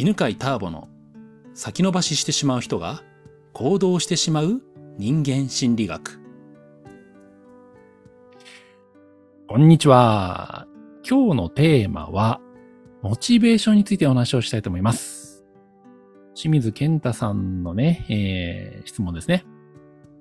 [0.00, 0.88] 犬飼ターボの
[1.52, 3.02] 先延ばししてしまう人が
[3.52, 4.62] 行動してしまう
[4.96, 6.18] 人間心理学。
[9.46, 10.66] こんにちは。
[11.06, 12.40] 今日のテーマは、
[13.02, 15.44] モチベーションについてお話をしたいと思います。
[16.34, 19.44] 清水健太さんのね、えー、質問ですね。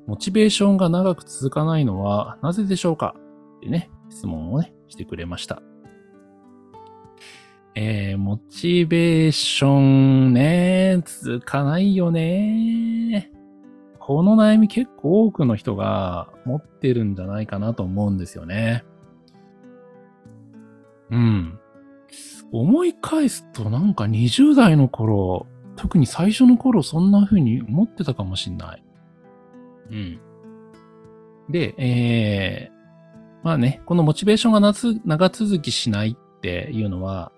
[0.08, 3.16] モチベーションが長く続かないのはなぜでしょうか？
[3.60, 5.62] ってね、質問をね、してくれました。
[7.82, 13.32] えー、モチベーションね、続かないよね。
[14.00, 18.84] この悩み結構多くの人が持ってるんじゃないかなと思うんですよね。
[21.10, 21.58] うん。
[22.52, 28.84] 思い返すとなんか20代の頃、特に最初の頃そんな風に思ってたかもしんない。
[29.90, 30.20] うん。
[31.50, 37.32] で、えー、まあね、このモチベーションが夏長続きしないっていうのは、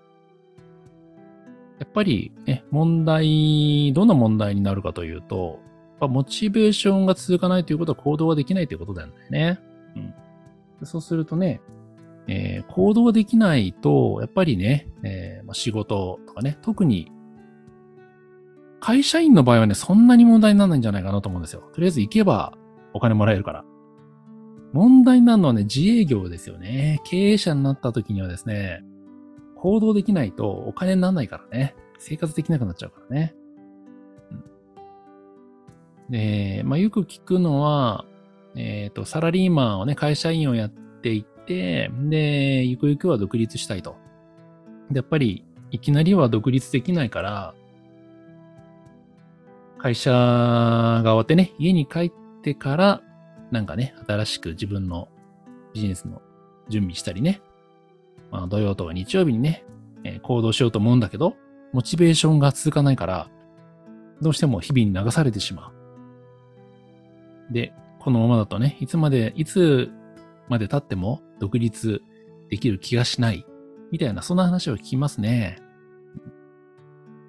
[1.78, 5.60] やっぱりね、問題、どんな問題になるかというと、
[5.90, 9.58] やっぱモチベーションが続かないということは行動ができないということだよね。
[9.96, 9.98] う
[10.84, 10.86] ん。
[10.86, 11.60] そうするとね、
[12.28, 17.10] えー、行動できないと、やっぱりね、えーまあ、仕事とかね、特に
[18.82, 21.62] 会社員の場合はね、そんなに問題にならないんじゃないかなと思うんですよ。
[21.72, 22.52] とりあえず行けば
[22.92, 23.64] お金もらえるから。
[24.72, 27.00] 問題になるのはね、自営業ですよね。
[27.04, 28.82] 経営者になった時にはですね、
[29.62, 31.76] 行動できないとお金にならないからね。
[32.00, 33.32] 生活できなくなっちゃうからね。
[36.10, 38.04] で、まあ、よく聞くのは、
[38.56, 43.94] えっ、ー、と、サラリーマンをね、会社員をやっていて、で、ゆくゆくは独立したいと。
[44.90, 47.54] で、やっぱり、いきなりは独立できないから、
[49.78, 53.00] 会社が終わってね、家に帰ってから、
[53.52, 55.06] なんかね、新しく自分の
[55.72, 56.20] ビジネスの
[56.68, 57.40] 準備したりね、
[58.32, 59.64] まあ、土曜とか日曜日にね、
[60.04, 61.36] えー、行動しようと思うんだけど、
[61.72, 63.28] モチベーションが続かないから、
[64.20, 65.72] どうしても日々に流されてしま
[67.50, 67.52] う。
[67.52, 69.90] で、このままだとね、いつまで、いつ
[70.48, 72.02] まで経っても独立
[72.48, 73.46] できる気がしない。
[73.90, 75.58] みたいな、そんな話を聞きますね。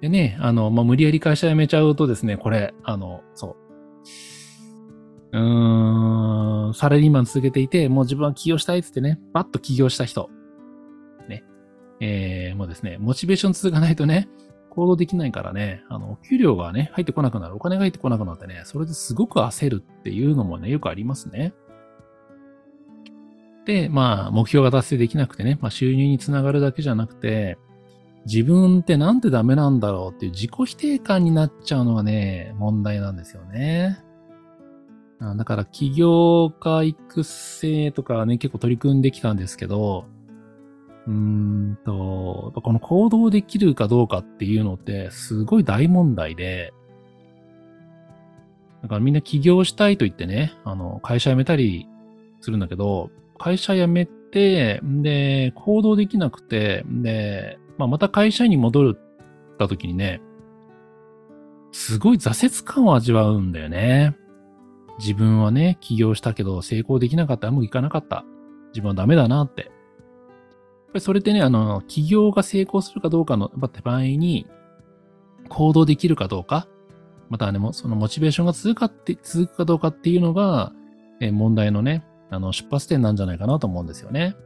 [0.00, 3.56] でね、あの、まあ、無理やり会社辞めちゃうとですね、これ、あの、そ
[5.32, 5.38] う。
[5.38, 10.30] うーん、サラリーマン続けていて、もう自分は起業したいっつってね、バッと起業した人。
[12.00, 14.28] えー、もうですね、モチベーション続かないとね、
[14.70, 21.54] 行動できないからね、あの、お給料がね、入ってこなくなる、お金が入ってこなくなってね、それですごく焦るっていうのもね、よくありますね。
[23.64, 27.56] で、まあ、目標が達成できなくてね、まあ、収入につながるだけじゃなくて、
[28.26, 33.98] 自分ってなんてダメなんだろうっていう自己否定感になっちゃうのがね、問題なんですよね。
[35.20, 40.06] だから、起業家育成とかね、結構取り組んできたんですけど、
[41.06, 46.72] うんと、この行動できるかどうかっていうのってすごい大問題で、
[48.82, 51.88] だからみんな起業したいと言ってね、あの、会社辞めたり
[52.40, 60.20] するんだけど、会社辞めて、で、行動できなくて、で、まあ、また会社に戻るった時にね、
[61.72, 64.16] すごい挫折感を味わうんだよね。
[64.98, 68.24] 自分はね、起業したけど成功できなかった、うまくいかなかった。
[68.68, 69.70] 自分はダメだなって。
[70.94, 73.50] ぱりそれってね、あの、企業が成功するかどうかの
[73.82, 74.46] 場合に、
[75.48, 76.68] 行動できるかどうか、
[77.28, 80.72] またね、そのモチベーションが続くかって、続くかどうかっていうのが、
[81.20, 84.36] え問題のね、あの、出発点なんじゃないかなと思うんですよね。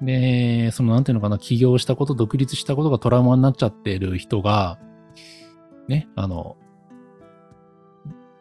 [0.00, 4.78] うん、で、その、なんていうのかな、起業したこと、独立したことがトラウマになっちゃってる人が、
[5.88, 6.56] ね、あの、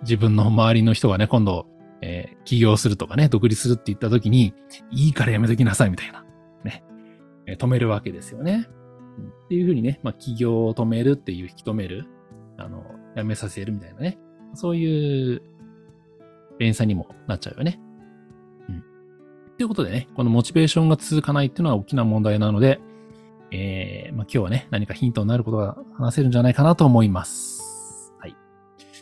[0.02, 1.66] 自分の周りの人がね、今度、
[2.08, 4.54] えー、起業するとかね、独立するって言った時に、
[4.92, 6.24] いいからやめときなさいみたいな、
[6.64, 6.84] ね、
[7.48, 8.68] えー、止めるわけですよね。
[8.70, 8.76] うん
[9.46, 12.06] っていうふうにね、まあ、起業を止めるっていう、引き止める、
[12.58, 12.84] あの、
[13.16, 14.20] やめさせるみたいなね、
[14.54, 15.42] そういう
[16.60, 17.80] 連鎖にもなっちゃうよね。
[18.70, 18.84] うん。
[19.58, 22.80] ということでね、このモチベーションが続かないっていうのは大きな問題なので、
[23.52, 28.14] えー、まあ、今日はね、何かヒントになることが話せるんじゃないかなと思います。
[28.20, 28.36] はい。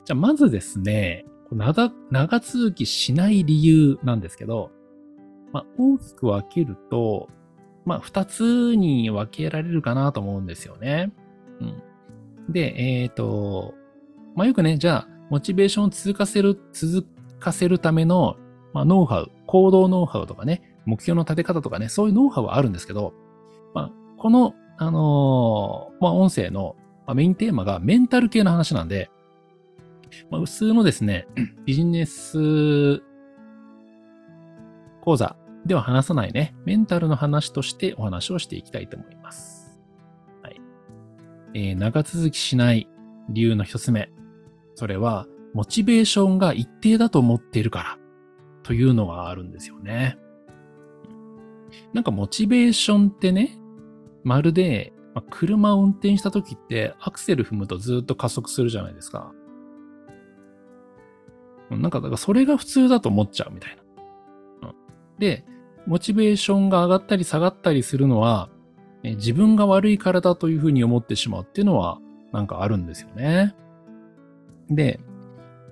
[0.05, 1.25] じゃあ、まずですね、
[1.55, 4.71] 長、長続きしない理由なんですけど、
[5.51, 7.29] まあ、大きく分けると、
[7.85, 11.11] まあ、二つに分けられるかなと思うんですよね。
[11.59, 12.51] うん。
[12.51, 13.73] で、えっ、ー、と、
[14.35, 17.07] まあ、よくね、じゃあ、モチベーションを続かせる、続
[17.39, 18.37] かせるための、
[18.73, 23.13] まあ、ノウハウ、行動ノウハウとかね、目標の立て方とかね、そういうノウハウはあるんですけど、
[23.73, 29.09] まあ、この、あのー、まあ、音声のまメインテーマがメンタル系の話なんで、
[30.29, 31.27] まあ、普通のですね、
[31.65, 33.01] ビジネス
[35.01, 39.79] 講座では話さないね、メンタルの話としてお話をしていきたいと思います。
[40.41, 40.61] はい。
[41.53, 42.87] えー長続きしない
[43.29, 44.09] 理由の一つ目。
[44.75, 47.97] それは、モチベーションが一定だと思っているから、
[48.63, 50.17] というのがあるんですよね。
[51.93, 53.57] なんかモチベーションってね、
[54.23, 59.31] まるで、ま車を運転した時ってアクセル踏むとずっと加速するじゃないですか。
[61.77, 63.75] なんか、だからそれが普通だと思っちゃうみたい
[64.61, 64.69] な。
[64.69, 64.75] うん
[65.19, 65.45] で、
[65.85, 68.49] モチベーションが上がったり下がったりするのは、
[69.03, 71.99] え自分が悪いからだというふうに思ってしまうっていうのは、
[72.31, 73.53] なんかあるんですよね。
[74.69, 74.99] で、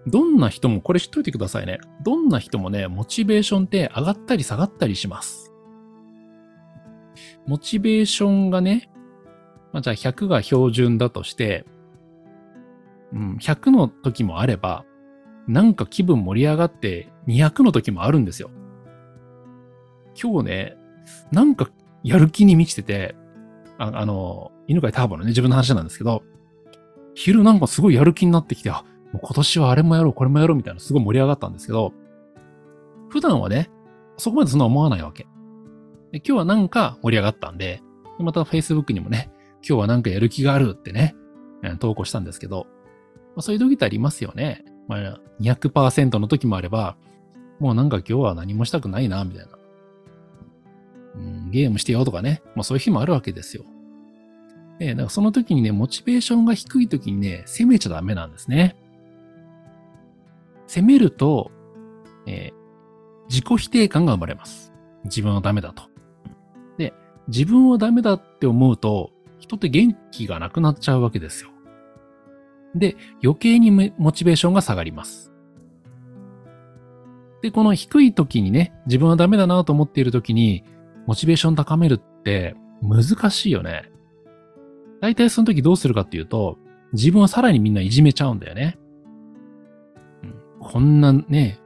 [0.08, 1.80] どんな人も、これ知っといてくださいね。
[2.04, 5.54] どんな人もね、モチベーションって上がったり下がったりします。
[7.48, 8.90] モチベーションがね、
[9.72, 11.66] まあ、じゃあ100が標準だとして、
[13.14, 14.86] うん、100の時もあれば、
[15.48, 18.50] なんか気分盛り上がって200の時もあるんですよ。
[20.22, 20.78] 今日ね、
[21.32, 21.70] なんか
[22.04, 23.16] やる気に満ちてて、
[23.78, 26.24] ああの、犬飼ターボのね、自分の話なんですけど、
[27.14, 31.94] 昼なんかすごいやる気になってきて、あ、もう今年はあれもやろう、これもやろうみたいなすごい盛り上がったんですけど、
[33.10, 33.70] 普段はね、
[34.18, 35.28] そこまでそんな思わないわけ。
[36.12, 37.82] で今日はなんか盛り上がったんで、
[38.18, 39.32] でまた Facebook にもね、
[39.68, 41.16] 今日はなんかやる気があるってね、
[41.80, 42.68] 投稿したんですけど、
[43.36, 44.64] まあ、そういう時ってありますよね。
[44.88, 46.96] まあ、200%の時もあれば、
[47.60, 49.52] もうなんか今日は何もしたくないな、みたいな。
[51.16, 53.64] うん、ゲームしてよとかね、まあそういう日もあるわけですよ。
[54.80, 58.76] で、だかその時にね、モチベーションが低い時にね、攻めちゃダメなんですね。
[60.68, 61.52] 攻めると、
[62.26, 62.62] えー
[63.32, 64.74] 自己否定感が生まれます。
[65.06, 65.84] 自分はダメだと。
[66.78, 66.94] で、
[67.30, 71.51] 自分はダメだって思うと、人って元気がなくなっちゃうわけですよ。
[72.76, 75.32] で、余計にモチベーションが下がります。
[77.42, 80.64] で、この低い時にね、自分はダメだなと思っている時に、
[81.08, 83.92] モチベーション高めるって難しいよね。
[85.02, 86.58] 大体その時どうするかっていうと、
[86.94, 88.78] 自分はさらにみんないじめちゃうんだよね。
[90.60, 91.60] こんなね、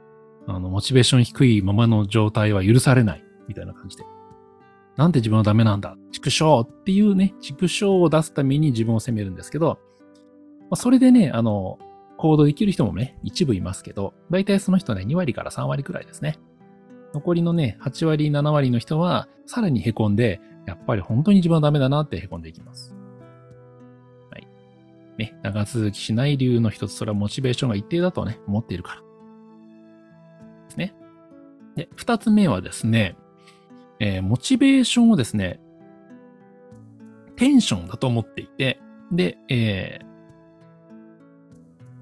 [0.46, 4.04] あの、モチベーション低いままの状態は許されない、みたいな感じで。
[4.96, 9.78] なんて自分はダメなんだ、畜生っていうね、畜生を出すために自分を責めるんですけど、
[10.70, 11.78] まあ、それでね、あの、
[12.16, 16.38] 行動できる人もね、一部いますけど、大体その人ね、2割から3割くらいですね。
[17.14, 22.94] 残りのね、8割、7割の人は、さらに凹んで、やっぱり本当に自分はダメだなって凹んでいきます。
[24.30, 24.48] はい。
[25.18, 29.00] ね、長続きしない理由の一つ、それはモチベーションが一定だとね、思っているから。
[29.00, 30.94] ですね。
[31.76, 33.16] で、二つ目はですね、
[34.00, 35.60] えーモチベーションをですね、
[37.36, 38.80] テンションだと思っていて、
[39.12, 40.05] で、えー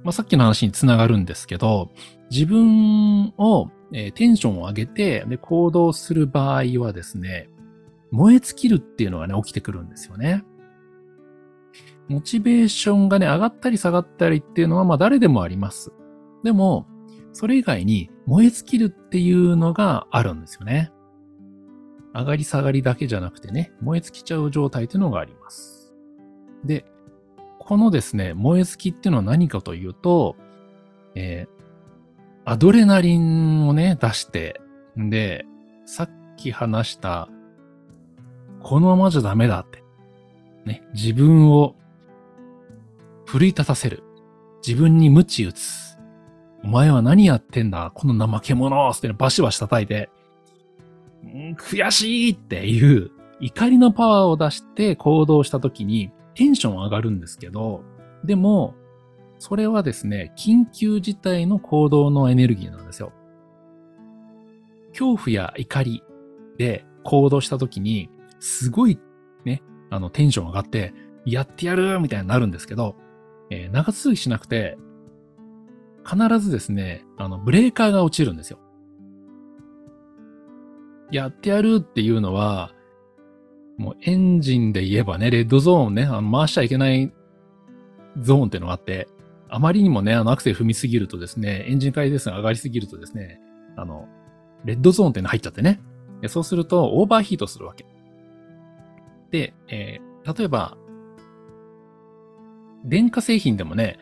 [0.04, 1.90] まあ、さっきの話につながるんですけど、
[2.30, 7.48] 自分を、えーテンションを上げて、で、行動する場合はですね、
[8.10, 10.44] 燃え尽きるっていうのがね、起きてくるんですよね。
[12.08, 15.90] モチベーションがね、上がったり下がったりっていうのは、まあ誰でもあります。
[16.42, 16.86] でも、
[17.32, 20.92] それ以外に燃え尽きるっていうのがあるんですよね。
[22.14, 25.94] 上がり下がりだけじゃなくてね、燃え尽きちゃう状態っていうのがあります。
[26.64, 26.84] で、
[27.64, 30.36] このですね、燃え尽きっていうのは何かというと、
[31.14, 31.54] えー
[32.46, 34.60] アドレナリンをね、出して、
[34.98, 35.46] んで、
[35.86, 37.30] さっき話した、
[38.60, 39.82] このままじゃダメだって。
[40.66, 41.74] ね、自分を
[43.24, 44.02] 奮い立たせる。
[44.66, 45.98] 自分に鞭打つ。
[46.64, 47.92] お前は何やってんだ？
[47.94, 50.10] この怠け者ってバシバシ叩いて、
[51.24, 57.82] ん悔しいっていう怒りのパワーを出して行動した時にテンション上がるんですけど、
[58.24, 58.74] でも、
[59.38, 63.12] それはですね、緊急事態の行動のエネルギーなんですよ。
[64.90, 66.02] 恐怖や怒り
[66.56, 68.98] で行動した時に、すごい
[69.44, 72.96] ね、あの、テンション上がって、やってやるみたいになるんですけど、
[73.50, 74.78] えー長続きしなくて、
[76.04, 78.58] 必ずですね、あの、ブレーカーが落ちるんですよ。
[81.10, 82.72] やってやるっていうのは、
[83.76, 87.12] もうエンジンで言えばね、レッドゾーンね、あの回しちゃいけない
[88.20, 89.08] ゾーンってのがあって、
[89.48, 93.40] あまりにもね、あのアクセル踏みすぎるとですね、エンジン回転数が上がりすぎるとですね、
[93.76, 94.08] あの、
[94.64, 95.80] レッドゾーンっての入っちゃってね。
[96.28, 97.84] そうすると、オーバーヒートするわけ。
[99.30, 100.76] で、えー例えば、
[102.84, 103.98] 電化製品でもね、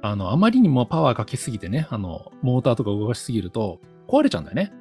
[0.00, 4.72] あの、あまりにもパワーかけすぎてね、あの、モーターとか動かしすぎると、壊れちゃうんだよね。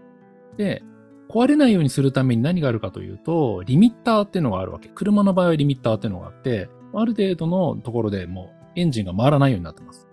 [0.58, 0.84] で、
[1.30, 4.90] 壊れないようにするために何があるかというと、リミッターっていうのがあるわけ。
[4.90, 10.08] 車の場合はリミッターっていうのがあって、ある程度のところでもうエンジンが回らないようになってます。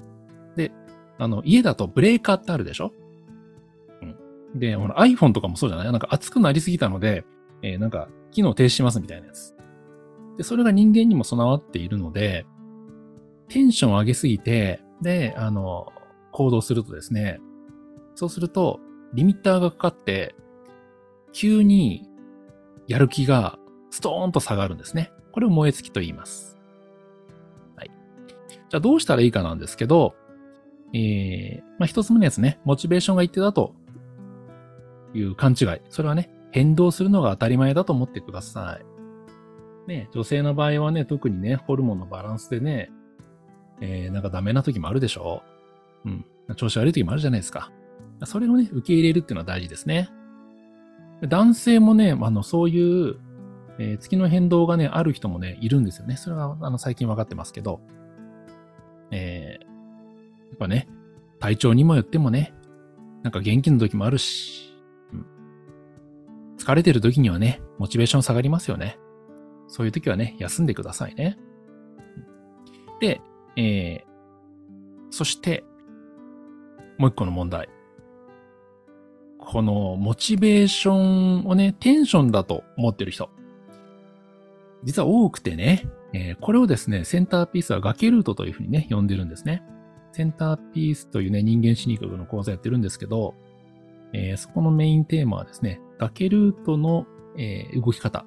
[0.57, 0.73] で、
[1.19, 2.93] あの、家だとブレーカーってあるでしょ？
[4.03, 4.59] うん。
[4.59, 5.87] で、ほら iPhone とかもそうじゃない？
[5.87, 7.25] なんか熱くなりすぎたので、
[7.63, 9.55] えーなんか、機能停止しますみたいなやつ。
[10.37, 12.45] で、それが人間にも備わっているので、
[13.49, 15.93] テンションを上げすぎて、で、あの、
[16.33, 17.41] 行動するとですね、
[18.17, 18.81] そうすると、
[19.13, 20.35] リミッターがかかって、
[21.35, 22.09] 急に
[22.87, 23.59] やる気が
[23.91, 25.13] ストーンと下がるんですね。
[25.33, 26.59] これを燃え尽きと言います。
[27.77, 27.91] はい。
[28.49, 30.15] じゃあどうしたらいいかなんですけど、
[30.95, 33.75] えー、まあ、一つ目のやつね、モチベーションが一定だと
[35.13, 35.81] いう勘違い。
[35.91, 39.89] それはね、変動するのが当たり前だと思ってください。
[39.89, 42.93] ね、女性の場合はね、特にね、ホルモンのバランスでね、
[43.81, 45.43] えー、なんかダメな時もあるでしょ
[46.05, 46.25] うん。
[46.55, 47.73] 調子悪い時もあるじゃないですか。
[48.25, 50.11] それをね、受け入れるっていうのは大事ですね。
[51.23, 53.17] 男性もね、あの、そういう、
[53.79, 56.17] えー、月の変動がね、ある人もね、いるんですよね。
[56.17, 57.81] それは、あの、最近分かってますけど、
[59.11, 60.89] えー、やっぱね、
[61.39, 62.55] 体調にもよってもね、
[63.23, 64.77] なんか元気の時もあるし、
[65.13, 65.27] うん、
[66.59, 68.99] 疲れてる時にはね、モチベーション下がりますよね。
[69.67, 71.39] そういう時はね、休んでくださいね。
[73.01, 73.21] で、
[73.57, 75.65] えー、そして、
[76.99, 77.69] もう一個の問題。
[79.45, 83.31] このモチベーションをね、テンションだと思ってる人。
[84.85, 89.63] 実は多くてね、えー、これをですね、センターピースは崖ルートというふうにね、呼んでるんですね。
[90.13, 93.35] センターピースというね、人間心理学の講座やってるんですけど、
[94.13, 98.25] えー、そこのメインテーマはですね、崖ルートの、えー、動き方、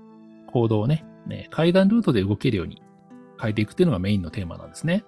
[0.48, 2.82] 行動をね、ね、階段ルートで動けるように
[3.40, 5.06] 変えていくっていうのがメインのテーマなんですね。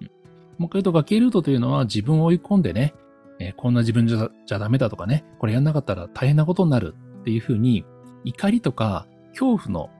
[0.00, 2.94] うん、もう一回言うと、崖ルートというのは自分を追い込んでね、
[3.40, 7.84] えー、こんな自分じゃじゃダメだとかね、これやんなかったら大変なことになるっていうふうに、
[8.24, 9.90] 怒りとか恐怖の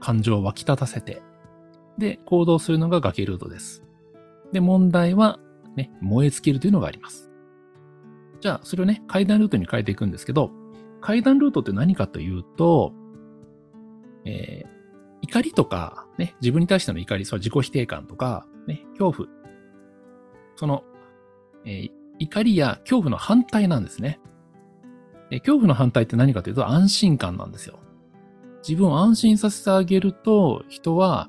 [0.00, 1.22] 感情を湧き立たせて、
[1.98, 3.82] で、行動するのが崖ルートです。
[4.52, 5.38] で、問題は、
[5.76, 7.30] ね、燃え尽きるというのがあります。
[8.40, 10.50] じゃあ、それをね、階段ルートに変えていくんですけど、
[11.00, 12.92] 階段ルートって何かというと、
[14.24, 14.68] えー、
[15.22, 19.28] 怒りとか、ね、自分に対しての怒り、それは自己否定感とか、ね、恐怖。
[20.56, 20.84] その、
[21.64, 24.20] えー、怒りや恐怖の反対なんですね。
[25.30, 27.80] 恐怖の反対って何かというと安心感なんですよ。
[28.66, 31.28] 自分を安心させてあげると人は、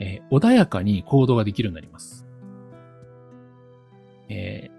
[0.00, 2.26] えー、穏やかに行動ができるようになります。
[4.28, 4.70] え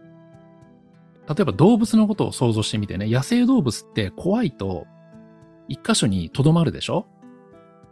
[1.26, 4.86] ー、例えば動物のことを想像してみてね、野生動物って怖いと
[5.68, 7.08] 一箇所に留まるでしょ？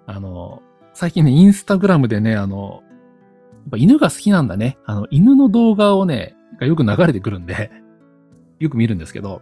[0.05, 0.61] あの、
[0.93, 4.77] 最近ね、インスタグラムでね、あの、やっぱ犬が好きなんだね。
[4.85, 7.71] あの、犬の動画をね、がよく流れてくるんで、
[8.59, 9.41] よく見るんですけど、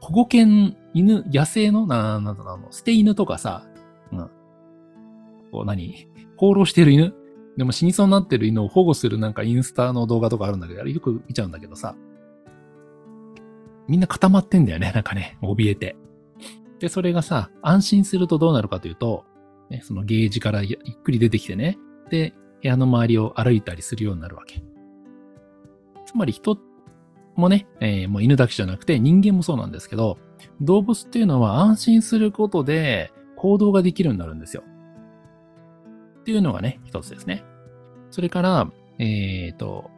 [0.00, 3.66] 保護犬、犬、野生の、な、なんだろう、捨て犬とかさ、
[4.10, 4.30] うん。
[5.50, 6.08] こう何？
[6.36, 7.14] 放浪してる犬？
[7.56, 11.94] でも死にそうになってる犬を保護するなんかインスタの動画とかあるんだけど、あれよく見ちゃうんだけどさ、
[13.88, 15.96] みんな固まってんだよね、 なんかね、怯えて。
[16.78, 19.24] で、それがさ、安心するとどうなるかというと、
[19.70, 21.78] ね、そのゲージからゆっくり出てきてね、
[22.10, 24.62] で、部屋の周りを歩いたりするようになるわけ。
[26.12, 26.58] つまり人
[27.34, 30.18] もね、えー、もう犬だけじゃなくて人間もそうなんですけど、
[30.60, 34.62] 動物っていうのは安心することで行動ができるようになるんですよ。
[36.20, 37.44] っていうのがね、一つですね。
[38.10, 39.90] それから、えっ、ー、と、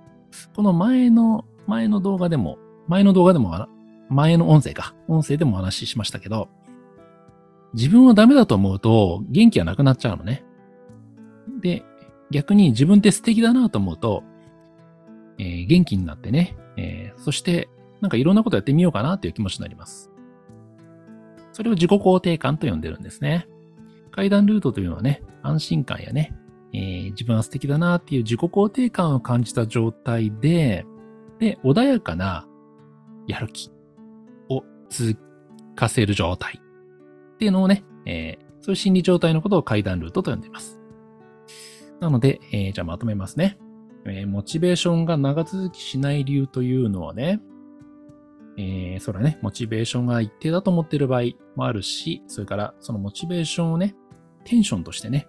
[0.54, 3.68] この前の、前の動画でも、前の動画でも、
[4.09, 6.49] 前の音声か、音声でもお話ししましたけど、
[7.75, 10.44] 自分はダメだと思うと元気がなくなっちゃうのね。
[11.61, 11.83] で、
[12.30, 14.23] 逆に自分って素敵だなと思うと、
[15.38, 17.69] えー、元気になってね、えー、そして
[18.00, 20.11] なんかいろんなことやってみようかなっていう気持ちになります。
[21.53, 23.49] それを自己肯定感と呼んでるんですね。
[24.11, 26.35] 階段ルートというのはね、安心感やね、
[26.73, 30.85] えー、自分は素敵だなっていう自己肯定感を感じた状態で、
[31.38, 32.47] で、穏やかな
[33.26, 33.71] やる気
[34.49, 35.17] を続
[35.76, 36.61] かせる状態
[37.35, 40.81] っていうのをね、えー、そういう心理状態のことを階段ルートと呼んでいます。
[42.00, 43.59] なので、えー、じゃあまとめますね。
[44.06, 47.40] えー、モチベーションが長続きしない理由というのはね、
[48.56, 51.23] えー、それはね、モチベーションが一定だと思っている場合
[51.56, 53.94] もあるし、それからそのモチベーションをね、
[54.44, 55.26] テンションとしてね、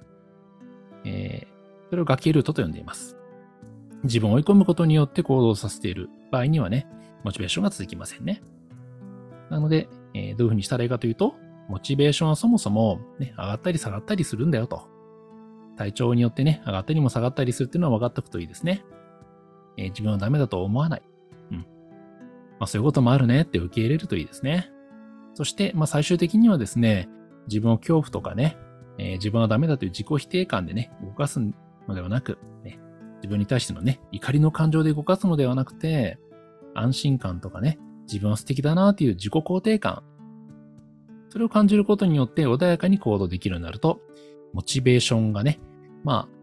[1.06, 3.18] えー、それを崖ルートと呼んでいます。
[4.04, 6.88] 自分を追い込むことによって行動させている場合にはね、
[7.24, 8.44] モチベーションが続きませんね。
[9.50, 11.36] なので、えー、どういうふうにしたらいいかというと、
[11.68, 14.88] モチベーションはそもそも、ね、上がったり下がったりするんだよと。
[15.76, 18.84] 体調によってね、上がったりも下がったりするっていうのは分かっておくといいですね。
[19.78, 21.02] えー、自分はダメだと思わない。
[21.52, 21.58] うん。
[21.58, 21.66] ま
[22.62, 24.72] あそういうこともあるねって受け入れるといいですね。
[25.34, 27.10] そして、まあ最終的にはですね、
[27.48, 28.58] 自分を恐怖とかね、
[28.98, 32.80] えー、自分はダメだという自己否定感でね、動かすのではなく、ね、
[33.18, 36.18] 自分に対してのね、怒りの感情で動かすのではなくて、
[36.74, 40.04] 安心感とかね、自分は素敵だなという自己肯定感。
[41.30, 44.00] それを感じることによって穏やかに行動できるようになると、
[44.56, 45.60] モチベーションがね、
[46.06, 46.36] まあ、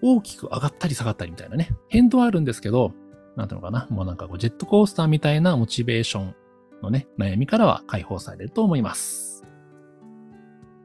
[0.00, 1.70] 大きく上がったり下がったりみたいなね。
[1.88, 2.92] 変動はあるんですけど、
[3.34, 3.88] なんていうのかな。
[3.90, 6.34] もうなんかこうジェットコースターみたいなモチベーション
[6.82, 9.44] のね、悩みからは解放されると思います。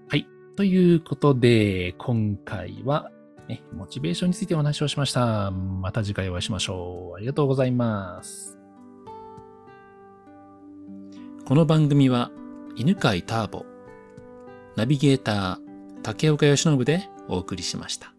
[0.10, 0.28] はい。
[0.56, 3.12] ということで、今回は、
[3.48, 5.52] ね、モチベーションについてお話をしました。
[5.52, 7.18] また次回お会いしましょう。
[7.18, 8.58] ありがとうございます。
[11.46, 12.32] この番組は、
[12.76, 13.64] 犬飼ターボ、
[14.76, 15.63] ナビゲーター、
[16.04, 18.13] 竹岡義信でお送りしました。